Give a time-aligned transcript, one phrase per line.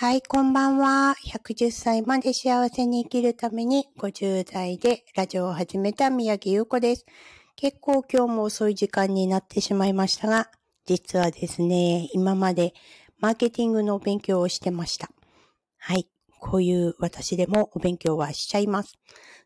[0.00, 1.14] はい、こんばんは。
[1.26, 7.04] 110歳まで幸せに生きるために50代でラジオを始めた宮城優子です。
[7.54, 10.50] 結構今日も遅い時間になってしまいましたが、
[10.86, 12.72] 実はですね、今まで
[13.18, 15.10] マーケティングのお勉強をしてました。
[15.76, 16.08] はい、
[16.38, 18.94] こういう私でもお勉強はしちゃいます。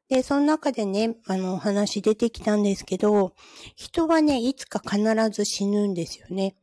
[0.08, 3.34] で、その中でね、あの、お話出てきたんですけど、
[3.74, 6.54] 人はね、いつか必ず死ぬんですよね。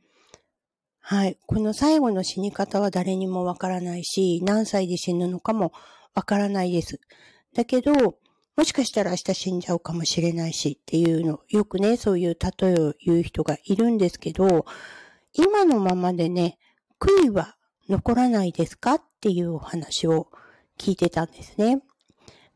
[1.12, 1.38] はい。
[1.46, 5.74] この最後の死に方は誰にもわからないし、何歳で死ぬのかも
[6.16, 7.02] わからないです。
[7.54, 8.16] だけど、
[8.56, 14.66] もしかしたら明日死んじゃうかもしれないしっていうの、よくね、そういう例えを言う人がいるんですけど、
[15.34, 16.58] 今のままでね、
[16.98, 17.58] 悔いは
[17.90, 20.30] 残らないですかっていうお話を
[20.80, 21.82] 聞いてたんですね。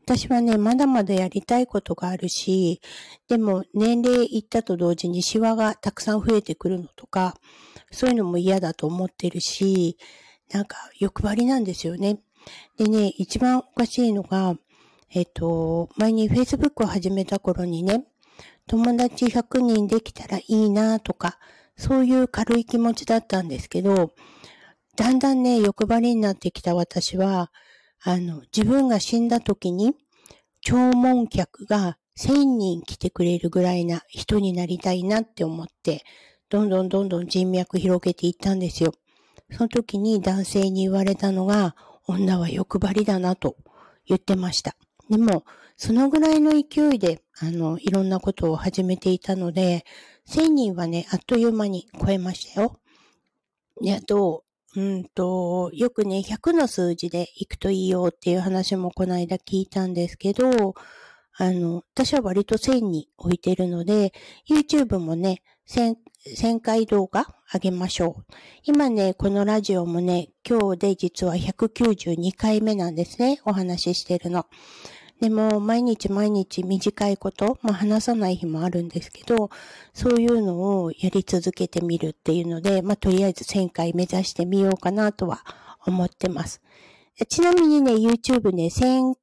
[0.08, 2.80] 私はね、まだまだやりたいことがあるし、
[3.26, 7.34] でも年齢いったと同時にシワがたくさん増えてくるのとか、
[7.90, 9.98] そういうのも嫌だと思ってるし、
[10.52, 12.20] なんか欲張りなんですよね。
[12.78, 14.54] でね、一番おかしいのが、
[15.12, 18.04] えっと、前に Facebook を始めた頃にね、
[18.68, 21.40] 友達100人できたらいいなとか、
[21.76, 24.12] そういう軽い気持ちだったんですけど、
[24.94, 27.50] だんだんね、欲張りになってきた私は、
[28.02, 29.94] あの、自分が死んだ時に、
[30.62, 36.04] 弔問客が1000人来てくれるぐらいな人になりたいなって思って、
[36.48, 38.92] どんどんどんどん人脈広げていったんですよ。
[39.50, 43.56] その時に男性に言われたのが、女は欲張りだなと
[44.06, 44.76] 言ってました。
[45.10, 45.44] でも、
[45.76, 49.84] そのぐらいの勢いで、あの、いろんなことを始めていたので、
[50.28, 52.80] 1000人はね、あっという間に超えましたよ。
[53.82, 54.44] で、あと、
[54.76, 60.74] うんと、よくね、100の数字で行くといいよっていう話もこの間聞いたんですけど、
[61.38, 64.12] あの、私は割と1000に置いてるので、
[64.46, 65.94] YouTube もね、1000,
[66.36, 68.24] 1000回動画上げましょう。
[68.64, 74.44] 今ね、このラジオもね、今日で実は192回目なんですね、お話ししてるの。
[75.20, 79.50] でも、毎日毎日短いこと、まあ話さない日もあるんですけど、
[79.94, 85.42] そういうのをやり続けてみるっていうので、まあとりあえず1000回目指してみようかなとは
[85.86, 86.60] 思ってます。
[87.28, 89.14] ちなみにね、YouTube ね、1000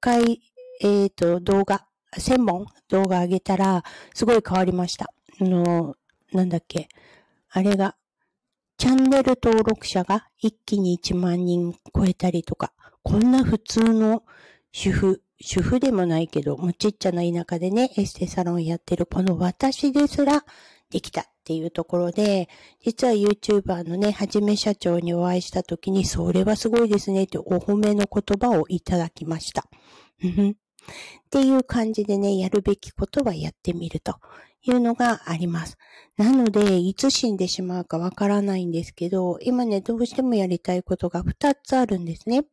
[0.00, 0.40] 回、
[0.80, 1.84] えっ、ー、と、動画、
[2.16, 3.82] 1000本動画上げたら、
[4.14, 5.12] すごい変わりました。
[5.40, 5.96] あの、
[6.32, 6.88] なんだっけ。
[7.50, 7.96] あれが、
[8.76, 14.22] チャンネル登録者が一気に1万人超えたりとか、こんな普通の
[14.72, 20.44] 主婦、主婦でもないけど、もうちっちゃな田舎でね、エステサロンやってるこの私ですら
[20.90, 22.48] できたっていうところで、
[22.84, 29.62] 実は YouTuber のね、はじめ社長にお会いした時に、それはすごいですねってお褒めの言葉をいただきました。
[29.62, 34.16] っていう感じでね、やるべきことはやってみると
[34.62, 35.78] いうのがあります。
[36.16, 42.44] なので、いつ死んでしまうかわからないんですけど、今ね、どうしてもやりたいことが2つあるんですね。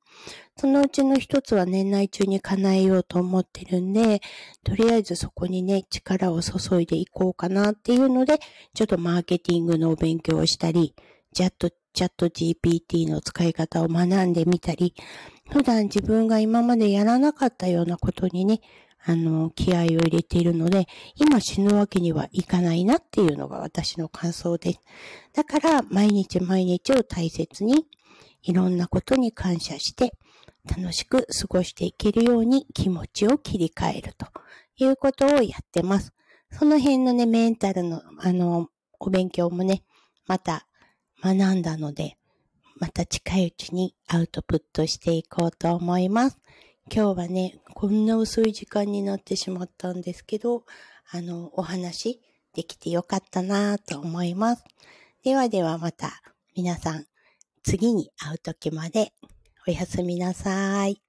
[0.56, 4.22] そのうちの1つは年内中に叶えようと思ってるんで、
[4.64, 8.40] とりあえずそこにね、力を注いでいこうかなっていうので、
[8.76, 10.94] ちょっとマーケティングのお勉強をしたり、
[11.34, 14.94] チャット、チャット GPT の使い方を学んでみたり、
[15.50, 18.62] 普段自分が今までやらなかったようなことにね、
[19.08, 24.82] あの、気合を入れているので、今死ぬわけにはいかないなっていうのが私の感想です。
[25.34, 27.86] だから、毎日毎日を大切に、
[28.42, 30.14] いろんなことに感謝して、
[30.68, 34.26] 楽しく過ごしていけるように気持ちを切り替えると
[34.78, 36.12] いうことをやってます。
[36.52, 39.84] その辺のね、メンタルの、あの、お勉強もね、
[40.26, 40.68] また
[41.22, 42.18] 学んだので、
[42.78, 46.40] また近いうちにアウトプットしていこうと思います。
[46.94, 50.63] 今日はね、こんな遅い時間になってしまったんですけど、
[51.12, 52.22] あの、お話
[52.53, 54.63] できてよかったなと思います。
[55.23, 56.22] ではではまた
[56.56, 57.07] 皆さん
[57.63, 59.12] 次に会う時まで
[59.68, 61.01] おやすみなさい。